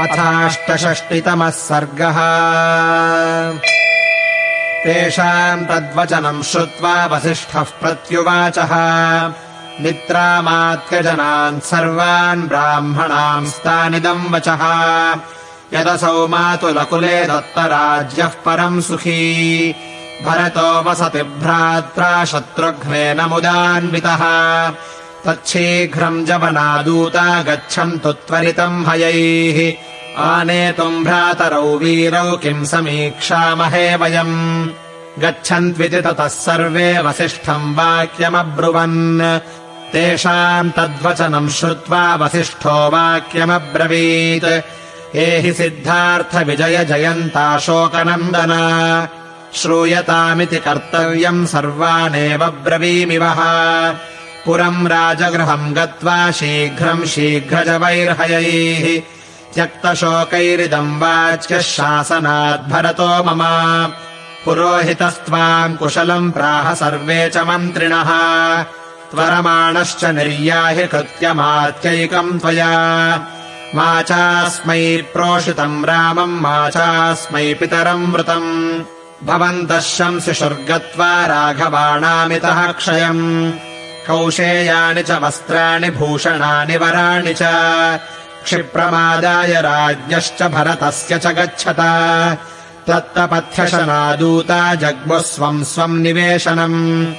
अथाष्टषष्टितमः 0.00 1.50
सर्गः। 1.50 2.18
तेषाम् 4.84 5.66
तद्वचनम् 5.66 6.42
श्रुत्वा 6.42 7.06
वसिष्ठः 7.06 7.62
प्रत्युवाचः। 7.62 8.72
मित्रामात्यजनान् 9.80 11.60
सर्वान् 11.60 12.48
ब्राह्मणांस्तानिदम् 12.48 14.32
वचः। 14.32 14.62
यदसौ 15.78 16.26
मातुलकुले 16.26 17.24
दत्तराज्यः 17.24 18.28
परम् 18.28 18.82
सुखी। 18.82 19.74
भरतो 20.24 20.82
वसति 20.82 21.22
भ्रात्रा 21.22 22.24
शत्रुघ्नेन 22.24 23.20
मुदान्वितः 23.20 24.22
तच्छीघ्रम् 25.28 26.26
जवनादूता 26.26 27.42
गच्छन्तु 27.42 28.12
त्वरितम् 28.12 28.86
हयैः। 28.86 29.72
आनेतुम् 30.18 31.04
भ्रातरौ 31.04 31.76
वीरौ 31.76 32.36
किम् 32.36 32.66
समीक्षामहे 32.66 33.96
वयम्। 33.96 34.68
गच्छन्त्विति 35.18 36.00
ततः 36.02 36.28
सर्वे 36.28 36.98
वसिष्ठम् 36.98 37.74
वाक्यमब्रुवन्। 37.74 39.20
तेषाम् 39.92 40.70
तद्वचनम् 40.70 41.48
श्रुत्वा 41.48 42.14
वसिष्ठो 42.14 42.90
वाक्यमब्रवीत्। 42.90 44.60
एहि 45.16 45.52
सिद्धार्थविजय 45.52 46.84
जयन्ताशोकनन्दन 46.84 48.52
श्रूयतामिति 49.54 50.56
कर्तव्यम् 50.56 51.46
सर्वानेव 51.46 52.46
ब्रवीमिवः 52.46 53.40
पुरम् 54.46 54.88
राजगृहम् 54.88 55.74
गत्वा 55.74 56.30
शीघ्रम् 56.30 57.06
शीघ्रजवैर्हयैः 57.06 59.02
त्यक्तशोकैरिदम् 59.54 61.00
वाच्यः 61.00 61.60
शासनाद्भरतो 61.60 63.24
मम। 63.24 63.42
पुरोहितस्त्वाम् 64.44 65.76
कुशलम् 65.76 66.32
प्राह 66.32 66.74
सर्वे 66.74 67.28
च 67.28 67.36
मन्त्रिणः। 67.36 68.10
त्वरमाणश्च 69.10 70.04
निर्याहि 70.04 70.86
कृत्यमात्यैकम् 70.86 72.40
त्वया। 72.40 72.72
मा 73.74 74.02
चास्मै 74.02 75.04
प्रोषितम् 75.12 75.84
रामम् 75.84 76.40
मा 76.40 76.70
चास्मै 76.70 77.54
पितरम् 77.54 78.12
वृतम् 78.12 78.80
भवन्तः 79.26 79.80
शंसिषुर्गत्वा 79.80 81.26
राघवाणामितः 81.26 82.72
क्षयम् 82.72 83.52
कौशेयानि 84.06 85.02
च 85.02 85.10
वस्त्राणि 85.10 85.90
भूषणानि 85.90 86.76
वराणि 86.76 87.34
च। 87.34 87.40
क्षिप्रमादाय 88.44 89.52
राज्ञश्च 89.52 90.42
भरतस्य 90.42 91.18
च 91.18 91.26
गच्छत। 91.26 91.76
तत्तपथ्यशनादूता 92.86 94.74
जग्मुः 94.74 95.20
स्वम् 95.20 95.64
स्वम् 95.64 96.02
निवेशनम्। 96.02 97.14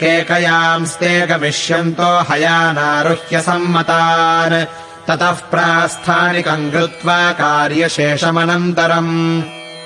केकयांस्ते 0.00 1.26
गमिष्यन्तो 1.26 2.26
हयानारुह्य 2.30 3.40
सम्मतान्। 3.40 5.10
ततः 5.10 5.30
प्रास्थानिकम् 5.30 6.72
कृत्वा 6.72 7.32
कार्यशेषमनन्तरम्। 7.32 9.42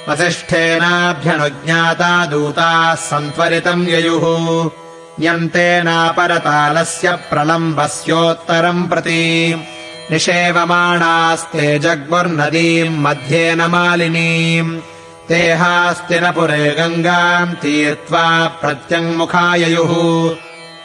वसिष्ठेनाभ्यनुज्ञाता 0.08 2.26
दूताः 2.26 2.94
सन्त्वरितम् 2.94 3.88
ययुः 3.88 4.85
यन्तेनापरतालस्य 5.20 7.12
प्रलम्बस्योत्तरम् 7.12 8.88
प्रति। 8.88 9.64
निषेवमाणास्ते 10.10 11.78
जग्मुर्नदीम् 11.78 13.02
मध्येन 13.02 13.62
मालिनीम्। 13.62 14.80
तेहास्तिनपुरे 15.28 16.76
गङ्गाम् 16.78 17.54
तीर्त्वा 17.54 18.46
प्रत्यङ्मुखाययुः। 18.46 20.34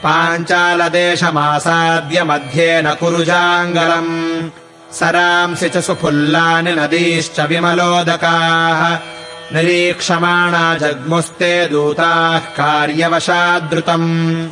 पाञ्चालदेशमासाद्य 0.04 2.24
मध्येन 2.24 2.94
कुरुजाङ्गलम्। 2.94 4.50
सरांसि 4.94 5.70
च 5.70 5.78
सुफुल्लानि 5.78 6.72
नदीश्च 6.72 7.40
विमलोदकाः 7.40 8.98
निरीक्षमाणा 9.54 10.76
जग्मुस्ते 10.76 11.68
दूताः 11.68 12.40
कार्यवशाद्रुतम्। 12.40 14.48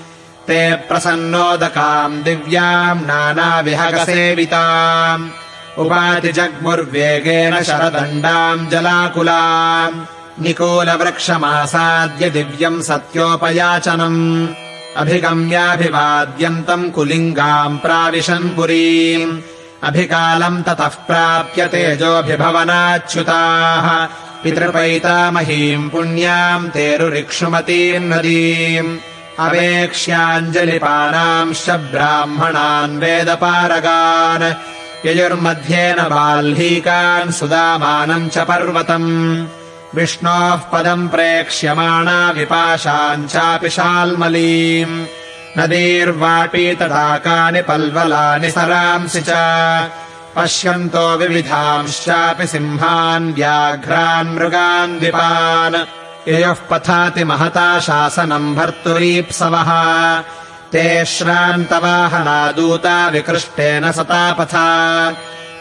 ते 0.48 0.76
प्रसन्नोदकाम् 0.76 2.24
दिव्याम् 2.24 3.06
नानाविहगसेविताम्। 3.06 5.30
उपातिजग्मुर्वेगेन 5.78 7.64
शरदण्डाम् 7.64 8.70
जलाकुलाम्। 8.70 10.44
निकोलवृक्षमासाद्य 10.44 12.30
दिव्यम् 12.30 12.82
सत्योपयाचनम्। 12.82 14.48
अभिगम्याभिवाद्यन्तम् 14.98 16.92
कुलिङ्गाम् 16.92 17.80
प्राविशन् 17.80 18.56
पुरीम् 18.56 19.42
अभिकालम् 19.84 20.64
ततः 20.64 20.88
प्राप्य 20.88 21.66
तेजोऽभिभवनाच्युताः 21.66 24.08
पितृपैतामहीम् 24.44 25.90
पुण्याम् 25.90 26.70
तेरुरिक्षुमतीम् 26.70 28.10
नदीम्। 28.10 28.98
अवेक्ष्याञ्जलिपानांश्च 29.40 31.70
ब्राह्मणान् 31.70 33.00
वेदपारगान्। 33.00 35.08
ययुर्मध्येन 35.08 35.96
बाल्हीकान् 35.96 37.32
सुदामानम् 37.32 38.30
च 38.30 38.38
पर्वतम्। 38.38 39.46
विष्णोः 39.96 40.56
पदम् 40.56 41.10
प्रेक्ष्यमाणा 41.10 42.32
विपाशाम् 42.32 43.28
चापि 43.28 43.70
शाल्मलीम्। 43.70 45.06
नदीर्वापीतटाकानि 45.60 47.62
पल्वलानि 47.62 48.52
सरांसि 48.52 49.22
च 49.22 49.30
पश्यन्तो 50.36 51.18
विविधांश्चापि 51.18 52.48
सिंहान् 52.48 53.34
व्याघ्रान् 53.34 54.36
मृगान् 54.36 55.00
द्विपान्। 55.00 55.76
ययोः 56.30 56.54
पथाति 56.54 57.24
महता 57.24 57.80
शासनम् 57.80 58.56
भर्तुरीप्सवः। 58.56 59.70
ते 60.72 61.06
श्रान्तवाहनादूता 61.06 63.08
विकृष्टेन 63.08 63.92
सतापथा। 63.92 65.14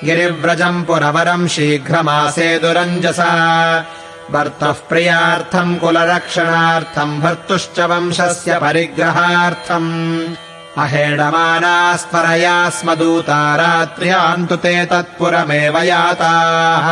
गिरिव्रजम् 0.04 0.84
पुरवरम् 0.84 1.48
शीघ्रमासे 1.48 2.58
दुरञ्जसा। 2.58 3.84
भर्तः 4.30 4.72
प्रियार्थम् 4.72 5.76
कुलरक्षणार्थम् 5.76 7.20
भर्तुश्च 7.20 7.80
वंशस्य 7.80 8.58
परिग्रहार्थम् 8.58 10.47
अहेडमानास्त्वरया 10.82 12.58
स्म 12.76 12.94
दूता 12.94 13.40
रात्र्यान्तु 13.56 14.56
ते 14.64 14.74
तत्पुरमेव 14.90 15.76
याताः। 15.82 16.88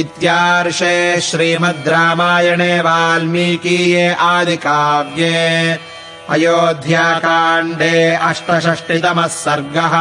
इत्यार्षे 0.00 0.96
श्रीमद् 1.28 1.88
रामायणे 1.88 2.74
वाल्मीकीये 2.86 4.06
आदिकाव्ये 4.30 5.36
अयोध्याकाण्डे 6.34 7.96
अष्टषष्टितमः 8.30 9.26
सर्गः 9.42 9.94